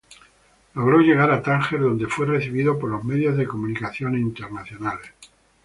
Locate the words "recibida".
2.25-2.73